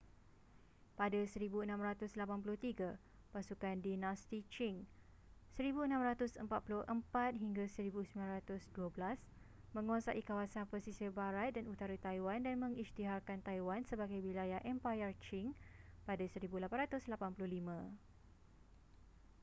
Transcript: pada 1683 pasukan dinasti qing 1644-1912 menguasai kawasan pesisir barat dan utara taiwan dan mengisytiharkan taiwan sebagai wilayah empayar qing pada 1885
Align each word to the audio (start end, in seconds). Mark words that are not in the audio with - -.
pada 0.99 1.21
1683 1.29 1.61
pasukan 3.33 3.77
dinasti 3.87 4.39
qing 4.55 4.77
1644-1912 5.61 6.41
menguasai 9.77 10.25
kawasan 10.25 10.65
pesisir 10.73 11.11
barat 11.17 11.49
dan 11.55 11.65
utara 11.73 11.93
taiwan 12.05 12.39
dan 12.45 12.55
mengisytiharkan 12.65 13.39
taiwan 13.47 13.81
sebagai 13.89 14.19
wilayah 14.27 14.57
empayar 14.71 15.11
qing 15.25 15.47
pada 16.07 16.25
1885 16.25 16.65